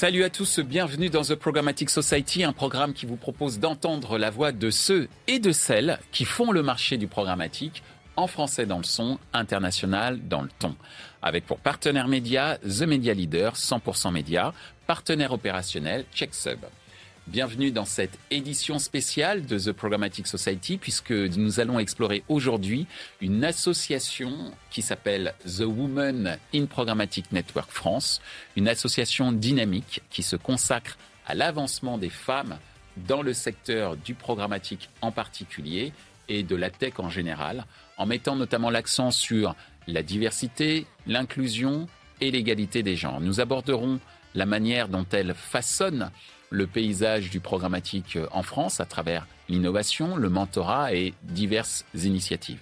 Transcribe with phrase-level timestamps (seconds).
[0.00, 4.30] Salut à tous, bienvenue dans The Programmatic Society, un programme qui vous propose d'entendre la
[4.30, 7.82] voix de ceux et de celles qui font le marché du programmatique
[8.14, 10.76] en français dans le son, international dans le ton.
[11.20, 14.54] Avec pour partenaire média The Media Leader, 100% média,
[14.86, 16.60] partenaire opérationnel CheckSub.
[17.30, 22.86] Bienvenue dans cette édition spéciale de The Programmatic Society puisque nous allons explorer aujourd'hui
[23.20, 28.22] une association qui s'appelle The Women in Programmatic Network France,
[28.56, 30.96] une association dynamique qui se consacre
[31.26, 32.56] à l'avancement des femmes
[32.96, 35.92] dans le secteur du programmatique en particulier
[36.30, 37.66] et de la tech en général,
[37.98, 39.54] en mettant notamment l'accent sur
[39.86, 41.88] la diversité, l'inclusion
[42.22, 43.20] et l'égalité des genres.
[43.20, 44.00] Nous aborderons
[44.34, 46.10] la manière dont elles façonnent
[46.50, 52.60] le paysage du programmatique euh, en France à travers l'innovation, le mentorat et diverses initiatives.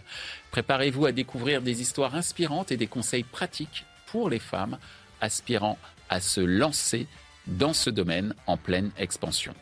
[0.51, 4.79] Préparez-vous à découvrir des histoires inspirantes et des conseils pratiques pour les femmes
[5.21, 5.79] aspirant
[6.09, 7.07] à se lancer
[7.47, 9.55] dans ce domaine en pleine expansion.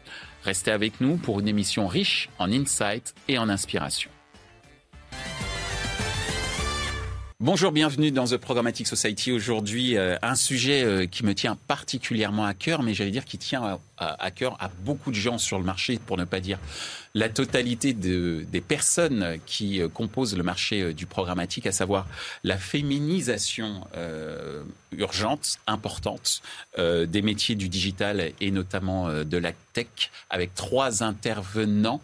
[0.44, 4.10] Restez avec nous pour une émission riche en insights et en inspiration.
[7.44, 9.30] Bonjour, bienvenue dans The Programmatic Society.
[9.30, 13.36] Aujourd'hui, euh, un sujet euh, qui me tient particulièrement à cœur, mais j'allais dire qui
[13.36, 16.58] tient à, cœur à beaucoup de gens sur le marché, pour ne pas dire
[17.12, 22.06] la totalité des personnes qui euh, composent le marché du programmatique, à savoir
[22.44, 23.86] la féminisation
[24.96, 26.40] urgente, importante
[26.78, 32.00] des métiers du digital et notamment de la tech, avec trois intervenants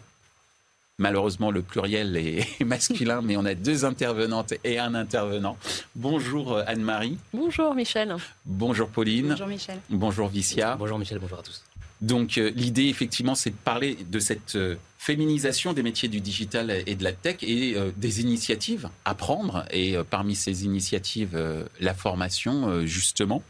[0.97, 5.57] Malheureusement, le pluriel est masculin, mais on a deux intervenantes et un intervenant.
[5.95, 7.17] Bonjour euh, Anne-Marie.
[7.33, 8.15] Bonjour Michel.
[8.45, 9.29] Bonjour Pauline.
[9.29, 9.79] Bonjour Michel.
[9.89, 10.75] Bonjour Vicia.
[10.77, 11.63] Bonjour Michel, bonjour à tous.
[12.01, 16.71] Donc euh, l'idée effectivement c'est de parler de cette euh, féminisation des métiers du digital
[16.85, 21.35] et de la tech et des initiatives à prendre et parmi ces initiatives
[21.79, 23.41] la formation justement.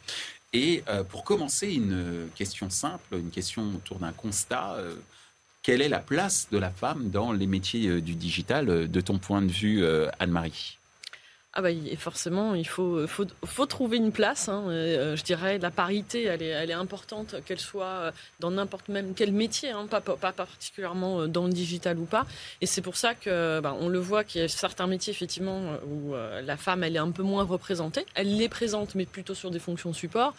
[0.53, 4.78] Et pour commencer une question simple, une question autour d'un constat
[5.63, 9.01] quelle est la place de la femme dans les métiers euh, du digital, euh, de
[9.01, 10.77] ton point de vue, euh, Anne-Marie?
[11.53, 14.47] Ah bah, forcément, il faut, faut, faut trouver une place.
[14.47, 14.67] Hein.
[14.69, 19.33] je dirais la parité, elle est, elle est importante, qu'elle soit dans n'importe même quel
[19.33, 22.25] métier, hein, pas, pas, particulièrement dans le digital ou pas.
[22.61, 25.73] Et c'est pour ça que bah, on le voit qu'il y a certains métiers effectivement
[25.85, 28.05] où la femme elle est un peu moins représentée.
[28.16, 30.33] Elle les présente, mais plutôt sur des fonctions support.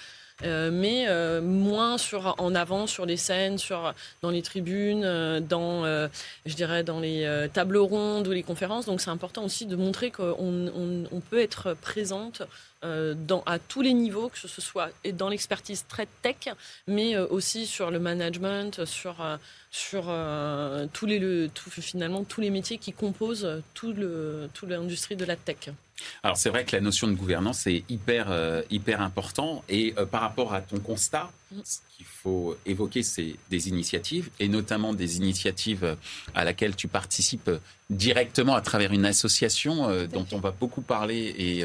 [0.44, 5.40] Euh, mais euh, moins sur, en avant sur les scènes, sur, dans les tribunes, euh,
[5.40, 5.84] dans,
[6.46, 8.86] je dirais, dans les tables rondes ou les conférences.
[8.86, 12.42] Donc c'est important aussi de montrer qu'on on, peut être présente
[12.82, 16.48] à tous les niveaux, que ce soit dans l'expertise très tech,
[16.88, 19.16] mais aussi sur le management, sur,
[19.70, 20.12] sur
[20.92, 23.94] tous les, finalement tous les métiers qui composent tout
[24.66, 25.70] l'industrie de la tech.
[26.22, 29.64] Alors c'est vrai que la notion de gouvernance est hyper, euh, hyper important.
[29.68, 31.30] Et euh, par rapport à ton constat,
[31.64, 35.96] ce qu'il faut évoquer, c'est des initiatives, et notamment des initiatives
[36.34, 37.50] à laquelle tu participes
[37.90, 41.62] directement à travers une association dont on va beaucoup parler et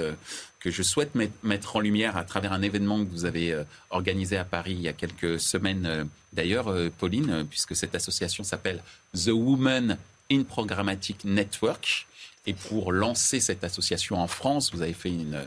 [0.60, 1.12] que je souhaite
[1.42, 4.90] mettre en lumière à travers un événement que vous avez organisé à Paris il y
[4.90, 8.84] a quelques semaines d'ailleurs, Pauline, puisque cette association s'appelle
[9.14, 9.98] The Women
[10.32, 12.08] in Programmatic Network.
[12.48, 15.38] Et pour lancer cette association en France, vous avez fait une,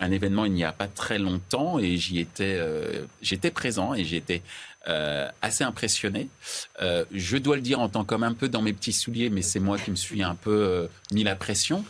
[0.00, 4.04] un événement il n'y a pas très longtemps et j'y étais, euh, j'étais présent et
[4.04, 4.42] j'étais
[4.88, 6.28] euh, assez impressionné.
[6.80, 9.42] Euh, je dois le dire en tant qu'homme un peu dans mes petits souliers, mais
[9.42, 11.84] c'est moi qui me suis un peu mis la pression.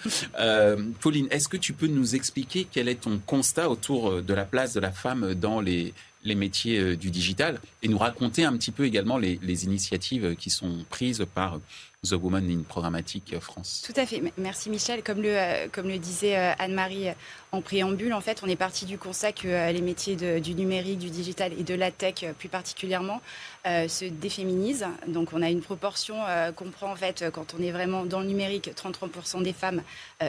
[1.00, 4.74] Pauline, est-ce que tu peux nous expliquer quel est ton constat autour de la place
[4.74, 8.86] de la femme dans les, les métiers du digital et nous raconter un petit peu
[8.86, 11.60] également les initiatives qui sont prises par
[12.06, 13.82] The Woman in Programmatic France.
[13.84, 14.22] Tout à fait.
[14.36, 15.02] Merci Michel.
[15.02, 17.08] Comme le, euh, comme le disait euh, Anne-Marie
[17.50, 21.00] en préambule, en fait, on est parti du constat que euh, les métiers du numérique,
[21.00, 23.20] du digital et de la tech plus particulièrement
[23.64, 24.86] se déféminisent.
[25.08, 26.16] Donc on a une proportion
[26.56, 29.82] qu'on prend en fait quand on est vraiment dans le numérique, 33% des femmes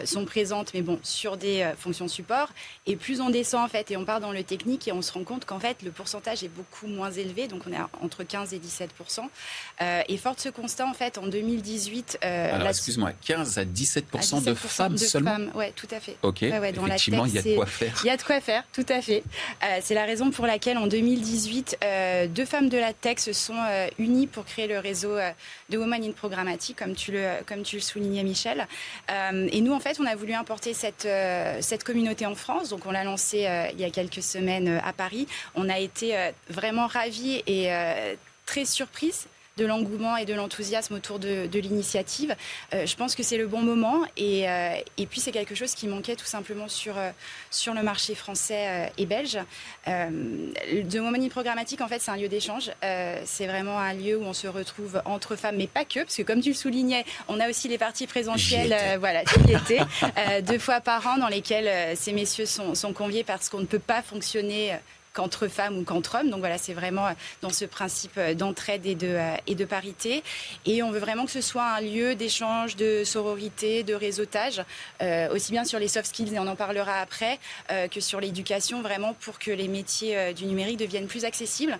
[0.04, 2.50] sont présentes, mais bon, sur des fonctions support.
[2.86, 5.14] Et plus on descend en fait et on part dans le technique et on se
[5.14, 7.48] rend compte qu'en fait le pourcentage est beaucoup moins élevé.
[7.48, 9.22] Donc on est entre 15 et 17%.
[10.10, 12.20] et fort de ce constat en fait en 2000 2018.
[12.24, 14.06] Euh, Alors, excuse-moi, 15 à 17,
[14.46, 16.16] de femmes seulement Oui, tout à fait.
[16.24, 17.94] Ok, effectivement, il y a de quoi faire.
[18.04, 19.24] Il y a de quoi faire, tout à fait.
[19.64, 23.34] Euh, c'est la raison pour laquelle, en 2018, euh, deux femmes de la tech se
[23.34, 23.58] sont
[23.98, 25.18] unies pour créer le réseau
[25.70, 28.68] de Women in Programmatic, comme tu le, comme tu le soulignais, Michel.
[29.10, 31.08] et nous, en fait, on a voulu importer cette,
[31.62, 32.70] cette communauté en France.
[32.70, 35.28] Donc, on l'a lancé il y a quelques semaines à Paris.
[35.56, 36.16] On a été
[36.50, 37.70] vraiment ravis et
[38.46, 39.28] très surprises
[39.60, 42.36] de l'engouement et de l'enthousiasme autour de, l'initiative.
[42.72, 44.46] je pense que c'est le bon moment et,
[44.98, 46.96] et puis c'est quelque chose qui manquait tout simplement sur,
[47.52, 49.38] sur le marché français et belge.
[49.88, 52.72] de Women Programmatique, en fait, c'est un lieu d'échange.
[53.26, 56.24] c'est vraiment un lieu où on se retrouve entre femmes, mais pas que, parce que
[56.24, 59.24] comme tu le soulignais, on a aussi les parties présentielles, voilà,
[60.42, 63.80] deux fois par an, dans lesquelles ces messieurs sont, sont conviés parce qu'on ne peut
[63.80, 64.78] pas fonctionner
[65.14, 66.30] qu'entre femmes ou qu'entre hommes.
[66.30, 67.12] Donc voilà, c'est vraiment euh,
[67.42, 70.24] dans ce principe euh, d'entraide et de, euh, et de parité.
[70.66, 74.62] Et on veut vraiment que ce soit un lieu d'échange, de sororité, de réseautage,
[75.32, 77.40] aussi bien sur les soft skills, et on en parlera après,
[77.92, 81.78] que sur l'éducation, vraiment pour que les métiers du numérique deviennent plus accessibles.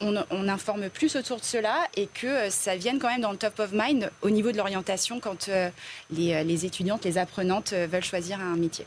[0.00, 0.16] On,
[0.48, 3.70] informe plus autour de cela et que ça vienne quand même dans le top of
[3.72, 5.50] mind au niveau de l'orientation quand
[6.10, 8.86] les, les étudiantes, les apprenantes veulent choisir un métier.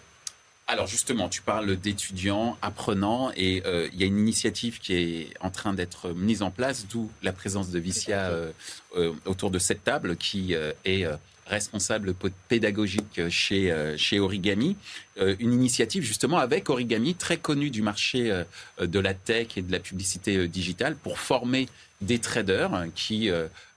[0.65, 5.33] Alors justement, tu parles d'étudiants, apprenants, et euh, il y a une initiative qui est
[5.41, 8.51] en train d'être mise en place, d'où la présence de Vicia euh,
[8.95, 10.55] euh, autour de cette table, qui
[10.85, 11.05] est
[11.45, 12.15] responsable
[12.47, 14.77] pédagogique chez, chez Origami.
[15.17, 18.43] une initiative justement avec Origami, très connue du marché
[18.79, 21.67] de la tech et de la publicité digitale, pour former
[21.99, 23.29] des traders qui,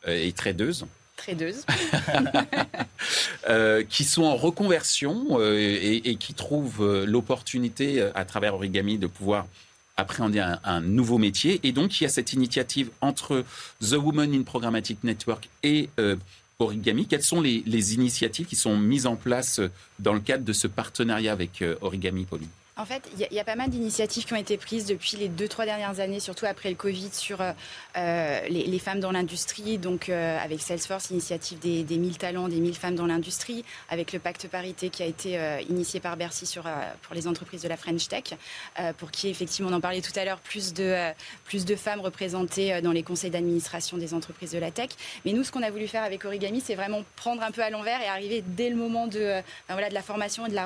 [0.07, 0.87] et tradeuses
[1.17, 1.65] tradeuses.
[3.49, 9.07] Euh, qui sont en reconversion euh, et, qui trouvent euh, l'opportunité à travers Origami de
[9.07, 9.47] pouvoir
[9.97, 11.61] appréhender un, nouveau métier.
[11.63, 13.45] Et donc, il y a cette initiative entre
[13.81, 15.89] The Woman in Programmatic Network et
[16.59, 17.07] Origami.
[17.07, 19.61] Quelles sont les, initiatives qui sont mises en place
[20.01, 22.49] dans le cadre de ce partenariat avec Origami, Pauline?
[22.79, 25.49] En fait, il y, a pas mal d'initiatives qui ont été prises depuis les deux,
[25.49, 27.53] trois dernières années, surtout après le Covid, sur euh,
[27.97, 29.79] euh, les, femmes dans l'industrie.
[29.79, 34.13] Donc, euh, avec Salesforce, initiative des, des 1000 talents, des 1000 femmes dans l'industrie, avec
[34.13, 35.39] le pacte parité qui a été
[35.71, 36.65] initié par Bercy sur,
[37.01, 38.35] pour les entreprises de la French Tech,
[38.99, 41.13] pour qui, effectivement, on en parlait tout à l'heure, plus de,
[41.45, 44.91] plus de femmes représentées dans les conseils d'administration des entreprises de la tech.
[45.25, 47.71] Mais nous, ce qu'on a voulu faire avec Origami, c'est vraiment prendre un peu à
[47.71, 49.41] l'envers et arriver dès le moment de,
[49.71, 50.57] voilà, de la formation et de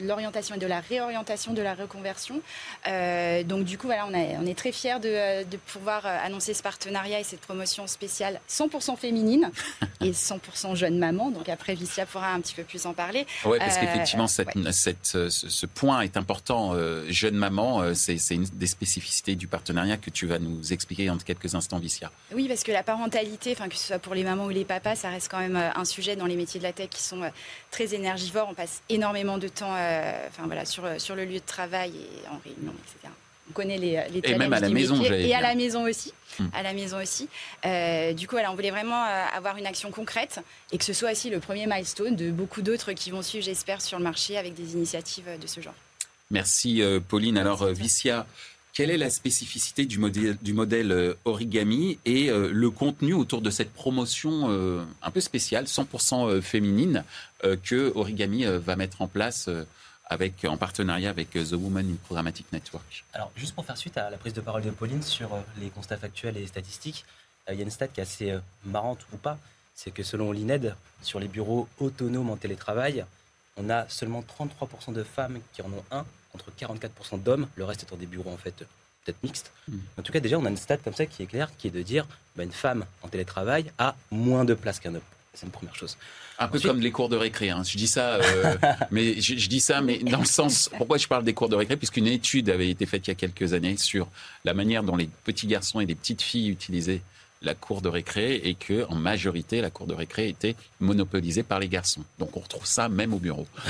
[0.00, 2.40] l'orientation et de la réorientation de la reconversion.
[2.86, 6.54] Euh, donc du coup, voilà, on, on est très fiers de, de, pouvoir euh, annoncer
[6.54, 9.50] ce partenariat et cette promotion spéciale 100% féminine
[10.00, 11.30] et 100% jeune maman.
[11.30, 13.26] Donc après, Vicia pourra un petit peu plus en parler.
[13.44, 16.74] Oui, parce qu'effectivement, euh, ce, point est important.
[17.08, 21.54] jeune maman, c'est une des spécificités du partenariat que tu vas nous expliquer dans quelques
[21.54, 22.10] instants, Vicia.
[22.32, 24.94] Oui, parce que la parentalité, enfin que ce soit pour les mamans ou les papas,
[24.94, 27.30] ça reste quand même un sujet dans les métiers de la tech qui sont
[27.70, 28.48] très énergivores.
[28.50, 32.38] On passe énormément de temps, enfin voilà, sur sur le lieu de travail et en
[32.38, 33.12] réunion, etc.
[33.50, 36.12] On connaît les, les Et même à la maison, Et à la maison aussi.
[36.38, 36.48] Hmm.
[36.52, 37.28] À la maison aussi.
[37.64, 40.40] Euh, du coup, on voulait vraiment euh, avoir une action concrète
[40.70, 43.80] et que ce soit aussi le premier milestone de beaucoup d'autres qui vont suivre, j'espère,
[43.80, 45.74] sur le marché avec des initiatives de ce genre.
[46.30, 47.38] Merci euh, Pauline.
[47.38, 48.26] Alors Vicia,
[48.74, 53.72] quelle est la spécificité du modèle, du modèle origami et le contenu autour de cette
[53.72, 57.02] promotion un peu spéciale, 100% féminine,
[57.42, 59.48] que Origami va mettre en place
[60.08, 63.04] avec, en partenariat avec euh, The Woman in Programmatic Network.
[63.12, 65.68] Alors, juste pour faire suite à la prise de parole de Pauline sur euh, les
[65.70, 67.04] constats factuels et les statistiques,
[67.48, 69.38] euh, il y a une stat qui est assez marrante ou pas,
[69.74, 73.04] c'est que selon l'INED, sur les bureaux autonomes en télétravail,
[73.56, 77.82] on a seulement 33% de femmes qui en ont un, contre 44% d'hommes, le reste
[77.82, 78.64] étant des bureaux en fait
[79.04, 79.52] peut-être mixtes.
[79.68, 79.78] Hmm.
[79.98, 81.70] En tout cas, déjà, on a une stat comme ça qui est claire, qui est
[81.70, 82.06] de dire
[82.36, 85.02] bah, une femme en télétravail a moins de place qu'un homme.
[85.38, 85.96] C'est une première chose.
[86.40, 87.50] Un peu comme les cours de récré.
[87.50, 87.62] Hein.
[87.64, 88.56] Je dis ça, euh,
[88.90, 90.68] mais je, dis ça, mais dans le sens.
[90.76, 91.76] Pourquoi je parle des cours de récré?
[91.76, 94.08] Puisqu'une étude avait été faite il y a quelques années sur
[94.44, 97.02] la manière dont les petits garçons et les petites filles utilisaient
[97.42, 101.60] la cour de récré et que en majorité la cour de récré était monopolisée par
[101.60, 102.02] les garçons.
[102.18, 103.46] Donc on retrouve ça même au bureau.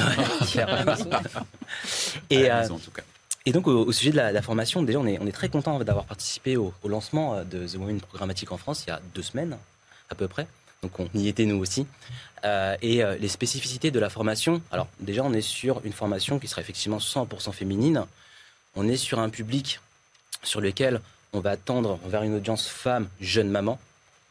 [2.30, 3.02] et euh, en tout cas.
[3.44, 6.04] Et donc, au, sujet de la, formation, déjà, on est, on est très content d'avoir
[6.04, 9.56] participé au, au, lancement de The Women Programmatique en France il y a deux semaines,
[10.10, 10.46] à peu près.
[10.82, 11.86] Donc on y était nous aussi.
[12.44, 16.38] Euh, et euh, les spécificités de la formation, alors déjà on est sur une formation
[16.38, 18.04] qui sera effectivement 100% féminine.
[18.76, 19.80] On est sur un public
[20.42, 21.00] sur lequel
[21.32, 23.78] on va tendre vers une audience femme, jeune maman,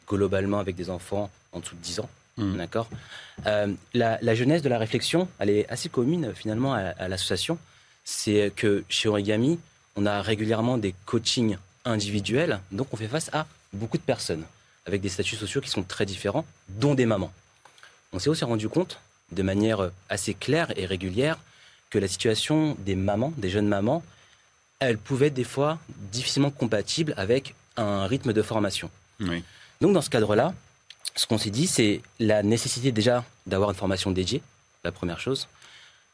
[0.08, 2.08] globalement avec des enfants en dessous de 10 ans.
[2.38, 2.56] Mmh.
[2.56, 2.88] D'accord?
[3.46, 7.58] Euh, la, jeunesse de la réflexion, elle est assez commune finalement à, à l'association.
[8.04, 9.58] C'est que chez Origami,
[9.96, 14.44] on a régulièrement des coachings individuels, donc on fait face à beaucoup de personnes
[14.88, 17.32] avec des statuts sociaux qui sont très différents, dont des mamans.
[18.12, 18.98] On s'est aussi rendu compte,
[19.30, 21.38] de manière assez claire et régulière,
[21.90, 24.02] que la situation des mamans, des jeunes mamans,
[24.80, 25.78] elle pouvait être des fois
[26.12, 28.90] difficilement compatible avec un rythme de formation.
[29.80, 30.54] Donc dans ce cadre-là,
[31.14, 34.42] ce qu'on s'est dit, c'est la nécessité déjà d'avoir une formation dédiée,
[34.84, 35.48] la première chose.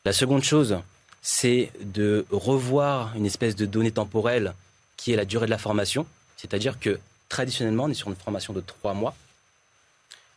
[0.05, 0.79] La seconde chose,
[1.23, 4.55] c'est de revoir une espèce de donnée temporelle
[4.97, 8.53] qui est la durée de la formation, c'est-à-dire que traditionnellement, on est sur une formation
[8.53, 9.15] de trois mois.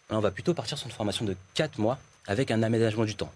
[0.10, 3.15] Là, on va plutôt partir sur une formation de quatre mois avec un aménagement du
[3.15, 3.32] temps.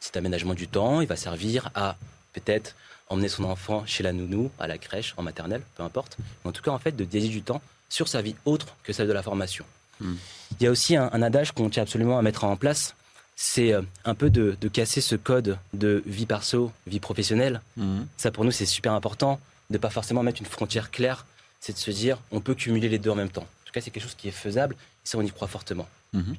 [0.00, 1.96] Cet aménagement du temps, il va servir à
[2.32, 2.74] peut-être
[3.08, 6.16] emmener son enfant chez la nounou, à la crèche, en maternelle, peu importe.
[6.44, 9.08] En tout cas, en fait, de dédier du temps sur sa vie autre que celle
[9.08, 9.64] de la formation.
[10.00, 10.14] Hmm.
[10.58, 12.94] Il y a aussi un, adage qu'on tient absolument à mettre en place,
[13.36, 17.60] c'est euh, un peu de, casser ce code de vie perso, vie professionnelle.
[17.76, 18.02] Hmm.
[18.16, 19.40] Ça, pour nous, c'est super important
[19.70, 21.26] de ne pas forcément mettre une frontière claire.
[21.64, 23.40] C'est de se dire, on peut cumuler les deux en même temps.
[23.40, 24.74] En tout cas, c'est quelque chose qui est faisable.
[24.74, 25.88] Et ça, on y croit fortement.
[26.12, 26.34] Hmm.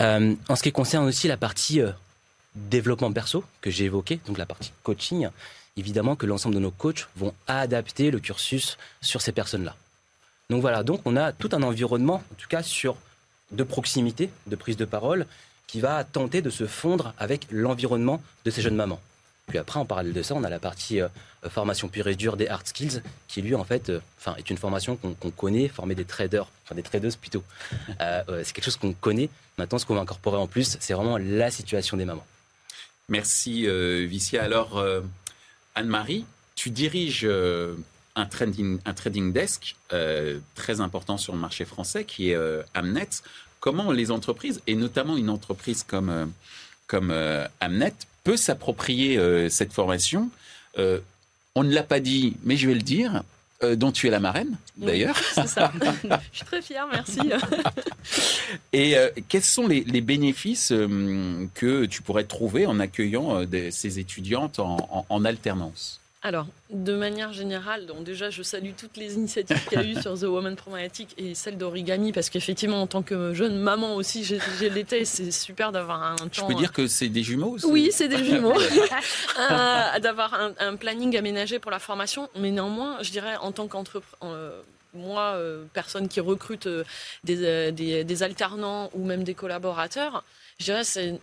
[0.00, 1.90] Euh, en ce qui concerne aussi la partie euh,
[2.54, 5.28] développement perso que j'ai évoqué, donc la partie coaching,
[5.76, 9.76] évidemment que l'ensemble de nos coachs vont adapter le cursus sur ces personnes-là.
[10.48, 12.96] Donc voilà, donc on a tout un environnement, en tout cas sur
[13.50, 15.26] de proximité, de prise de parole,
[15.66, 19.00] qui va tenter de se fondre avec l'environnement de ces jeunes mamans.
[19.52, 21.08] Puis après, en parallèle de ça, on a la partie euh,
[21.50, 24.00] formation pure et dure des hard skills, qui lui, en fait, euh,
[24.38, 27.44] est une formation qu'on connaît, former des traders, enfin des tradeuses plutôt.
[28.00, 29.28] Euh, c'est quelque chose qu'on connaît.
[29.58, 32.24] Maintenant, ce qu'on va incorporer en plus, c'est vraiment la situation des mamans.
[33.08, 33.66] Merci,
[34.06, 34.42] Vicia.
[34.42, 34.82] Alors,
[35.74, 37.28] Anne-Marie, tu diriges
[38.16, 39.76] un trading, un trading desk
[40.54, 42.38] très important sur le marché français qui est
[42.74, 43.08] Amnet.
[43.60, 46.32] Comment les entreprises, et notamment une entreprise comme,
[46.86, 47.12] comme
[47.60, 50.30] Amnet, peut s'approprier cette formation
[50.76, 53.22] On ne l'a pas dit, mais je vais le dire.
[53.76, 55.16] dont tu es la marraine, d'ailleurs.
[55.34, 55.72] c'est ça.
[56.32, 57.20] je suis très fière, merci.
[58.72, 58.96] et
[59.28, 60.72] quels sont les, bénéfices
[61.54, 66.01] que tu pourrais trouver en accueillant ces étudiantes en alternance?
[66.24, 70.00] Alors, de manière générale, donc déjà, je salue toutes les initiatives qu'il y a eu
[70.00, 74.22] sur The Woman Programmatic et celle d'Origami, parce qu'effectivement, en tant que jeune maman aussi,
[74.22, 76.28] j'ai l'été, c'est super d'avoir un temps.
[76.30, 78.54] Je peux dire que c'est des jumeaux aussi Oui, c'est des jumeaux.
[78.54, 84.64] Euh, d'avoir un, planning aménagé pour la formation, mais néanmoins, je dirais, en tant qu'entrepreneur.
[84.94, 86.68] Euh, moi, euh, personne qui recrute
[87.24, 90.24] des, alternants ou même des collaborateurs,
[90.58, 91.18] je dirais, ce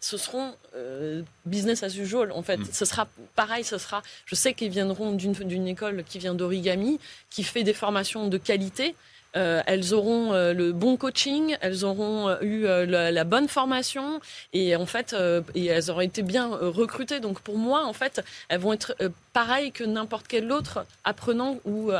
[0.00, 2.32] seront euh, business as usual.
[2.32, 2.66] En fait, mm.
[2.72, 3.06] ce sera
[3.36, 3.64] pareil.
[3.64, 4.02] Ce sera.
[4.26, 6.98] Je sais qu'ils viendront d'une école qui vient d'origami,
[7.30, 8.94] qui fait des formations de qualité.
[9.36, 14.20] Euh, elles auront euh, le bon coaching, elles auront euh, eu la, bonne formation
[14.52, 15.16] et en fait,
[15.54, 17.20] elles auront été bien recrutées.
[17.20, 18.94] Donc pour moi, en fait, elles vont être
[19.32, 21.90] pareilles que n'importe quel autre apprenant ou,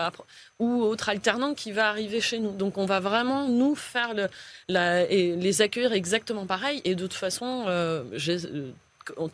[0.60, 2.52] autre alternant qui va arriver chez nous.
[2.52, 4.14] Donc on va vraiment nous faire
[4.68, 6.82] et les accueillir exactement pareil.
[6.84, 7.64] Et de toute façon,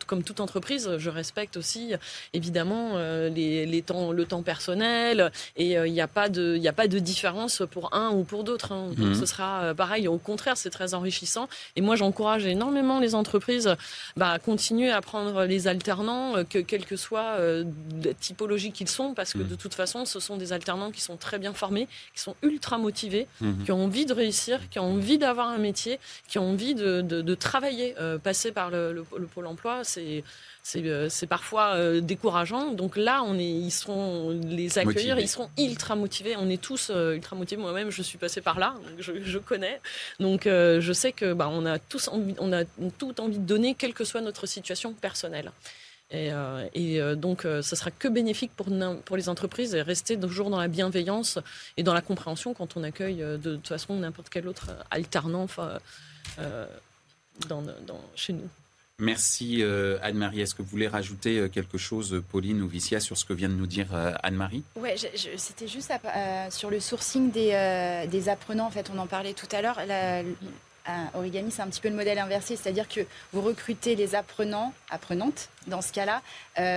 [0.07, 1.93] comme toute entreprise, je respecte aussi
[2.33, 6.67] évidemment euh, les, temps, le temps personnel et euh, il n'y a pas de, il
[6.67, 8.71] a pas de différence pour un ou pour d'autres.
[8.71, 8.91] Hein.
[8.97, 9.15] Mhm.
[9.15, 10.07] Ce sera euh, pareil.
[10.07, 11.47] Au contraire, c'est très enrichissant.
[11.75, 13.75] Et moi, j'encourage énormément les entreprises
[14.17, 19.13] bah, à continuer à prendre les alternants, que quelle que soit la typologie qu'ils sont,
[19.13, 19.47] parce que mhm.
[19.47, 22.77] de toute façon, ce sont des alternants qui sont très bien formés, qui sont ultra
[22.77, 23.63] motivés, mhm.
[23.63, 27.01] qui ont envie de réussir, qui ont envie d'avoir un métier, qui ont envie de,
[27.01, 30.23] de, travailler, passer par le, le pôle emploi c'est
[30.75, 32.71] euh, c'est parfois euh, décourageant.
[32.71, 36.35] Donc là, on est, ils seront les accueillir, ils seront ultra motivés.
[36.37, 37.61] On est tous euh, ultra motivés.
[37.61, 39.81] Moi-même, je suis passée par là, donc je, connais.
[40.19, 42.63] Donc je sais que bah, on a tous envie, on a
[42.97, 45.51] tout envie de donner, quelle que soit notre situation personnelle.
[46.13, 46.29] Et,
[46.73, 48.67] et donc, ce sera que bénéfique pour,
[49.05, 51.39] pour les entreprises et rester toujours dans la bienveillance
[51.77, 55.47] et dans la compréhension quand on accueille de, toute façon n'importe quel autre alternant
[57.47, 58.49] dans, dans, chez nous.
[59.01, 60.41] Merci euh, Anne-Marie.
[60.41, 63.49] Est-ce que vous voulez rajouter euh, quelque chose, Pauline ou Vicia, sur ce que vient
[63.49, 64.63] de nous dire euh, Anne-Marie?
[64.75, 64.89] Oui,
[65.37, 65.91] c'était juste
[66.51, 68.67] sur le sourcing des, des, apprenants.
[68.67, 69.79] En fait, on en parlait tout à l'heure.
[71.15, 73.01] Origami, c'est un petit peu le modèle inversé, c'est-à-dire que
[73.33, 76.21] vous recrutez les apprenants, apprenantes, dans ce cas-là,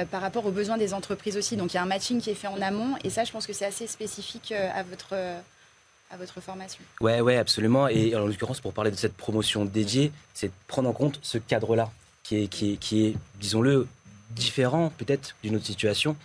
[0.06, 1.56] par rapport aux besoins des entreprises aussi.
[1.56, 3.46] Donc il y a un matching qui est fait en amont, et ça, je pense
[3.46, 5.14] que c'est assez spécifique à votre
[6.10, 6.80] à votre formation.
[7.00, 7.88] Ouais, ouais, absolument.
[7.88, 11.38] Et en l'occurrence, pour parler de cette promotion dédiée, c'est de prendre en compte ce
[11.38, 11.90] cadre-là
[12.24, 13.86] qui est, qui est, qui est disons-le,
[14.34, 16.16] différent peut-être d'une autre situation.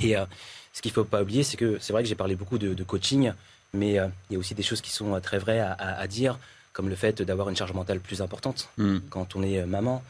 [0.00, 0.24] Et euh,
[0.72, 2.82] ce qu'il ne faut pas oublier, c'est que c'est vrai que j'ai parlé beaucoup de,
[2.84, 3.32] coaching,
[3.72, 6.38] mais euh, il y a aussi des choses qui sont euh, très vraies à, dire,
[6.72, 8.98] comme le fait d'avoir une charge mentale plus importante mm.
[9.10, 10.02] quand on est maman.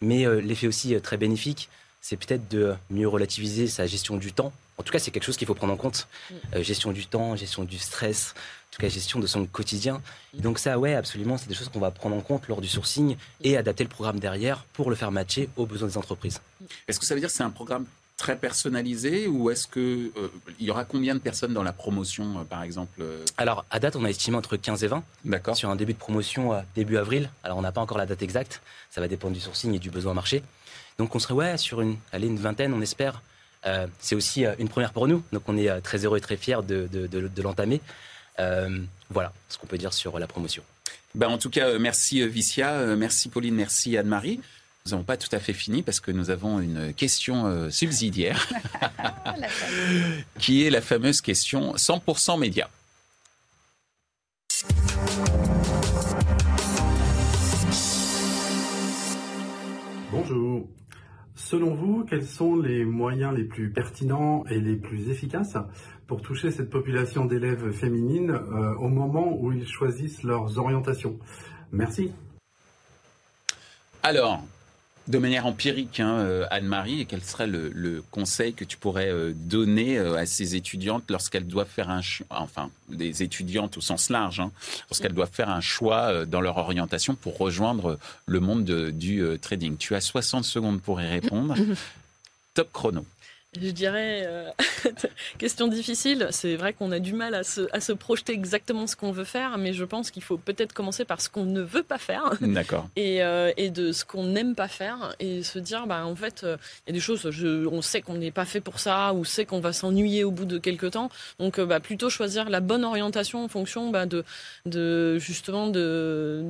[0.00, 1.68] mais l'effet aussi très bénéfique,
[2.00, 4.52] c'est peut-être de mieux relativiser sa gestion du temps.
[4.76, 6.08] En tout cas, c'est quelque chose qu'il faut prendre en compte.
[6.30, 6.62] Mm.
[6.62, 8.34] gestion du temps, gestion du stress,
[8.74, 10.02] tout cas gestion de son quotidien.
[10.34, 13.16] donc ça, ouais, absolument, c'est des choses qu'on va prendre en compte lors du sourcing
[13.42, 16.40] et adapter le programme derrière pour le faire matcher aux besoins des entreprises.
[16.88, 20.28] Est-ce que ça veut dire que c'est un programme très personnalisé ou est-ce que euh,
[20.58, 23.80] il y aura combien de personnes dans la promotion euh, par exemple euh Alors à
[23.80, 25.56] date on a estimé entre 15 et 20 D'accord.
[25.56, 27.30] sur un début de promotion début avril.
[27.42, 29.90] Alors on n'a pas encore la date exacte, ça va dépendre du sourcing et du
[29.90, 30.42] besoin marché.
[30.98, 33.22] Donc on serait ouais sur une allez, une vingtaine on espère
[33.98, 36.86] c'est aussi une première pour nous, donc on est très heureux et très fiers de,
[36.86, 37.80] de l'entamer.
[38.38, 40.62] Voilà ce qu'on peut dire sur la promotion.
[41.14, 44.40] Ben, en tout cas, merci Vicia, merci Pauline, merci Anne-Marie.
[44.86, 48.46] Nous n'avons pas tout à fait fini parce que nous avons une question euh, subsidiaire
[50.38, 52.68] qui est la fameuse question 100% média.
[60.10, 60.68] Bonjour.
[61.34, 65.56] Selon vous, quels sont les moyens les plus pertinents et les plus efficaces
[66.06, 71.18] pour toucher cette population d'élèves féminines euh, au moment où ils choisissent leurs orientations?
[71.72, 72.12] Merci.
[74.02, 74.40] Alors,
[75.06, 79.98] de manière empirique, hein, euh, Anne-Marie, quel serait le, conseil que tu pourrais euh, donner
[79.98, 84.50] euh, à ces étudiantes lorsqu'elles doivent faire un enfin des étudiantes au sens large, hein,
[84.90, 89.76] lorsqu'elles doivent faire un choix dans leur orientation pour rejoindre le monde du trading?
[89.76, 91.54] Tu as 60 secondes pour y répondre.
[92.54, 93.04] Top chrono.
[93.60, 94.50] Je dirais, euh,
[95.38, 98.96] question difficile, c'est vrai qu'on a du mal à se, à se projeter exactement ce
[98.96, 101.82] qu'on veut faire, mais je pense qu'il faut peut-être commencer par ce qu'on ne veut
[101.82, 102.32] pas faire.
[102.40, 102.88] D'accord.
[102.96, 106.42] Et, euh, et, de ce qu'on n'aime pas faire, et se dire, bah, en fait,
[106.42, 106.56] euh,
[106.86, 109.24] il y a des choses, je, on sait qu'on n'est pas fait pour ça, ou
[109.24, 112.84] sait qu'on va s'ennuyer au bout de quelques temps, donc bah, plutôt choisir la bonne
[112.84, 114.24] orientation en fonction bah, de,
[114.66, 116.42] de, justement, de,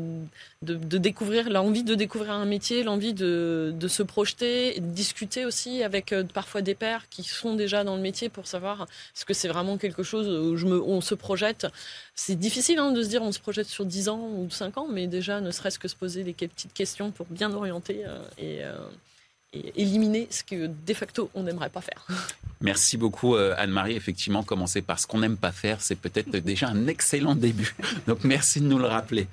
[0.62, 5.44] de, de découvrir, l'envie de découvrir un métier, l'envie de, de se projeter, de discuter
[5.44, 9.34] aussi avec parfois des pairs qui sont déjà dans le métier pour savoir est-ce que
[9.34, 11.66] c'est vraiment quelque chose où on se projette.
[12.14, 14.88] C'est difficile hein, de se dire on se projette sur 10 ans ou 5 ans,
[14.90, 18.76] mais déjà ne serait-ce que se poser des petites questions pour bien orienter euh, euh,
[19.76, 22.06] éliminer ce que de facto on n'aimerait pas faire.
[22.60, 23.94] Merci beaucoup euh, Anne-Marie.
[23.94, 27.74] Effectivement, commencer par ce qu'on n'aime pas faire, c'est peut-être déjà un excellent début.
[28.06, 29.26] Donc merci de nous le rappeler.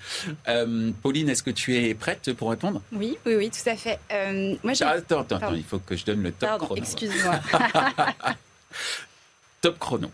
[0.48, 2.82] Euh, Pauline, est-ce que tu es prête pour répondre?
[2.92, 4.00] Oui, oui, oui, tout à fait.
[4.12, 7.40] Euh, moi, attends, attends, attends, il faut que je donne le top Pardon, Excuse-moi.
[9.62, 10.10] top chrono.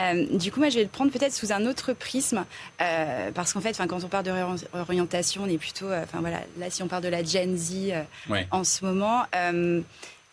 [0.00, 2.44] Euh, du coup, moi, je vais le prendre peut-être sous un autre prisme,
[2.80, 4.32] euh, parce qu'en fait, quand on parle de
[4.72, 7.92] réorientation, on est plutôt, euh, enfin voilà, là, si on parle de la Gen Z
[8.50, 9.24] en ce moment,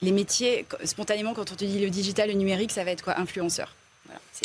[0.02, 3.20] les métiers, spontanément, quand on te dit le digital, le numérique, ça va être quoi?
[3.20, 3.76] Influenceur.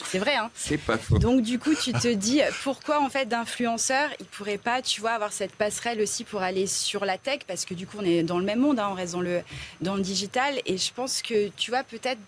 [0.07, 1.19] C'est vrai, hein C'est pas faux.
[1.19, 5.11] Donc du coup, tu te dis pourquoi en fait d'influenceurs, ils pourraient pas, tu vois,
[5.11, 8.23] avoir cette passerelle aussi pour aller sur la tech, parce que du coup, on est
[8.23, 9.43] dans le même monde, hein, on reste dans le
[9.81, 12.21] dans le digital, et je pense que tu vois peut-être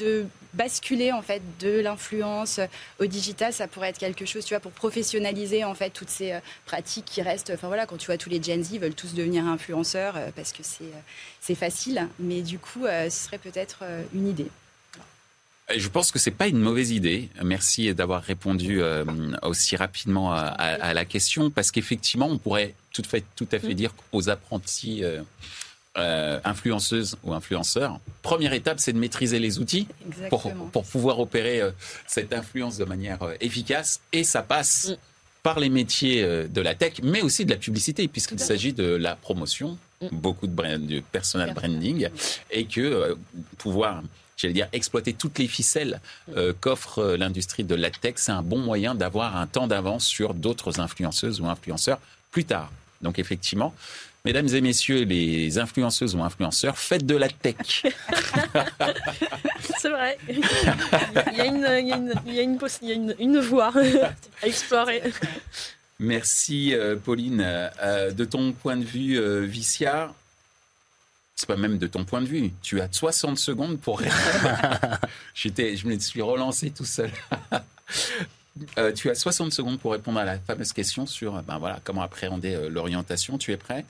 [0.00, 2.60] de basculer en fait de l'influence
[2.98, 6.32] au digital, ça pourrait être quelque chose, tu vois, pour professionnaliser en fait toutes ces
[6.32, 7.50] euh, pratiques qui restent.
[7.54, 10.52] Enfin voilà, quand tu vois tous les Gen Z veulent tous devenir influenceurs euh, parce
[10.52, 11.00] que c'est euh,
[11.40, 14.48] c'est facile, mais du coup, ce serait peut-être une idée.
[15.74, 17.28] Je pense que c'est pas une mauvaise idée.
[17.44, 18.80] Merci d'avoir répondu
[19.42, 23.74] aussi rapidement à, la question, parce qu'effectivement, on pourrait tout, fait, tout à fait mm.
[23.74, 25.22] dire aux apprentis euh,
[26.44, 29.88] influenceuse ou influenceur, première étape, c'est de maîtriser les outils
[30.28, 31.70] pour, pour, pouvoir opérer euh,
[32.06, 34.00] cette influence de manière euh, efficace.
[34.12, 34.96] Et ça passe mm.
[35.42, 39.16] par les métiers de la tech, mais aussi de la publicité, puisqu'il s'agit de la
[39.16, 40.08] promotion, mm.
[40.12, 42.08] beaucoup de, brand, de personal branding,
[42.50, 43.16] et que
[43.58, 44.02] pouvoir
[44.36, 46.52] j'allais dire, exploiter toutes les ficelles mm.
[46.60, 50.78] qu'offre l'industrie de la tech, c'est un bon moyen d'avoir un temps d'avance sur d'autres
[50.80, 52.70] influenceuses ou influenceurs plus tard.
[53.02, 53.74] Donc effectivement,
[54.26, 57.84] Mesdames et messieurs les influenceuses ou influenceurs, faites de la tech.
[59.78, 60.18] C'est vrai.
[60.28, 60.40] Il
[61.36, 62.42] y a une, il y a
[63.20, 63.72] une, voie
[64.42, 65.00] à explorer.
[66.00, 67.40] Merci euh, Pauline.
[67.80, 70.12] Euh, de ton point de vue, euh, Vicia,
[71.36, 72.50] c'est pas même de ton point de vue.
[72.62, 74.98] Tu as 60 secondes pour répondre.
[75.34, 77.12] je me suis relancé tout seul.
[78.96, 82.68] tu as 60 secondes pour répondre à la fameuse question sur ben voilà, comment appréhender
[82.68, 83.38] l'orientation.
[83.38, 83.84] Tu es prêt?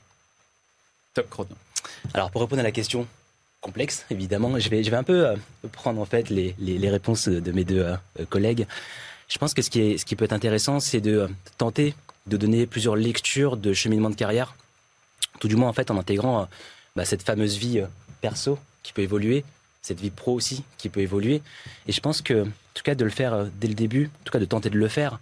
[2.14, 3.06] Alors pour répondre à la question
[3.60, 5.36] complexe, évidemment, je vais, un peu euh,
[5.72, 6.54] prendre en fait les,
[6.88, 8.66] réponses de mes deux euh, collègues.
[9.28, 11.94] Je pense que ce qui, est, ce qui peut être intéressant, c'est de euh, tenter
[12.26, 14.56] de donner plusieurs lectures de cheminement de carrière,
[15.38, 16.48] tout du moins en fait en intégrant
[16.96, 17.84] bah, cette fameuse vie
[18.20, 19.44] perso qui peut évoluer,
[19.80, 21.40] cette vie pro aussi qui peut évoluer.
[21.86, 24.32] Et je pense que, en tout cas, de le faire dès le début, en tout
[24.32, 25.20] cas de tenter de le faire,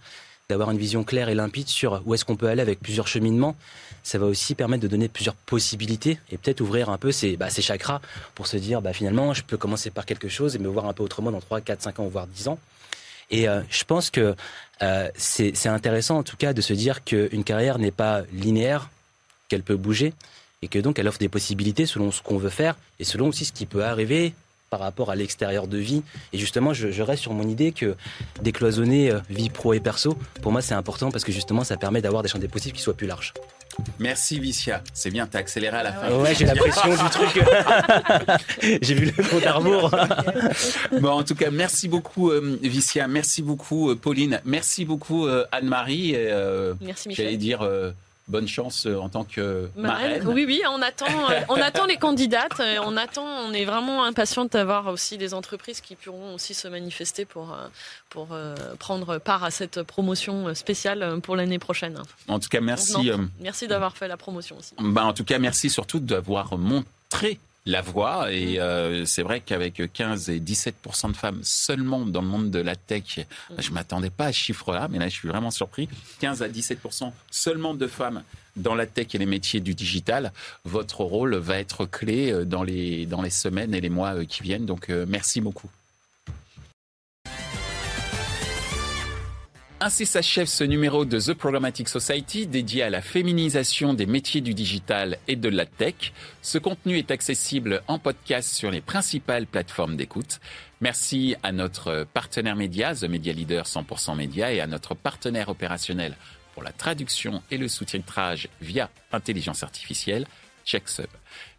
[0.48, 3.56] d'avoir une vision claire et limpide sur où est-ce qu'on peut aller avec plusieurs cheminements,
[4.02, 7.48] ça va aussi permettre de donner plusieurs possibilités et peut-être ouvrir un peu ses, bah,
[7.48, 8.00] chakras
[8.34, 10.92] pour se dire bah, finalement je peux commencer par quelque chose et me voir un
[10.92, 12.58] peu autrement dans 3, 4, 5 ans, voire 10 ans.
[13.30, 14.34] Et euh, je pense que
[14.82, 18.90] euh, c'est intéressant en tout cas de se dire qu'une carrière n'est pas linéaire,
[19.48, 20.12] qu'elle peut bouger
[20.60, 23.46] et que donc elle offre des possibilités selon ce qu'on veut faire et selon aussi
[23.46, 24.34] ce qui peut arriver
[24.74, 26.02] par rapport à l'extérieur de vie.
[26.32, 27.94] Et justement, je, reste sur mon idée que
[28.42, 32.02] décloisonner euh, vie pro et perso, pour moi, c'est important parce que justement, ça permet
[32.02, 33.32] d'avoir des champs des possibles qui soient plus larges.
[34.00, 34.82] Merci Vicia.
[34.92, 36.10] C'est bien, t'as accéléré à la fin.
[36.10, 37.44] Ouais, j'ai la pression du truc.
[38.82, 39.60] j'ai vu le compte à
[41.00, 46.16] bon, en tout cas, merci beaucoup euh, Vicia, merci beaucoup euh, Pauline, merci beaucoup Anne-Marie.
[46.80, 47.26] merci Michel.
[47.26, 47.60] J'allais dire
[48.28, 50.26] bonne chance euh, en tant que marraine.
[50.26, 54.46] Oui, oui, on attend, euh, on attend les candidates, on attend, on est vraiment impatient
[54.46, 57.66] d'avoir aussi des entreprises qui pourront aussi se manifester pour, euh,
[58.08, 58.28] pour
[58.78, 62.00] prendre part à cette promotion spéciale pour l'année prochaine.
[62.28, 63.10] En tout cas, merci.
[63.40, 64.74] merci d'avoir fait la promotion aussi.
[64.78, 68.32] Bah, en tout cas, merci surtout d'avoir montré la voix.
[68.32, 70.74] Et euh, c'est vrai qu'avec 15 et 17
[71.08, 73.20] de femmes seulement dans le monde de la tech,
[73.58, 75.88] je m'attendais pas à ce chiffre-là, mais là, je suis vraiment surpris.
[76.20, 78.22] 15 à 17% seulement de femmes
[78.56, 80.32] dans la tech et les métiers du digital.
[80.64, 84.24] Votre rôle va être clé euh, dans les, dans les semaines et les mois euh,
[84.24, 84.66] qui viennent.
[84.66, 85.70] Donc, merci beaucoup.
[89.86, 94.54] Ainsi s'achève ce numéro de The Programmatic Society dédié à la féminisation des métiers du
[94.54, 96.14] digital et de la tech.
[96.40, 100.40] Ce contenu est accessible en podcast sur les principales plateformes d'écoute.
[100.80, 106.16] Merci à notre partenaire média, The Media Leader 100% Média, et à notre partenaire opérationnel
[106.54, 110.26] pour la traduction et le sous-titrage via intelligence artificielle,
[110.64, 111.10] CheckSub.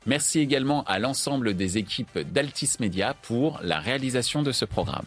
[0.07, 5.05] Merci également à l'ensemble des équipes d'Altis Media pour la réalisation de ce programme.